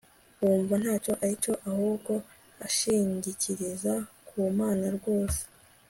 wumva 0.41 0.73
ntacyo 0.81 1.13
ari 1.23 1.35
cyo 1.43 1.53
ahubwo 1.69 2.13
akishingikiriza 2.65 3.93
ku 4.27 4.37
Mana 4.59 4.85
rwose 4.97 5.41